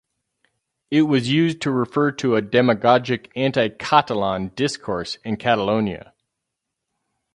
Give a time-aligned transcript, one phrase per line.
[0.89, 6.15] It was used to refer to a demagogic anti-Catalan discourse in Catalonia.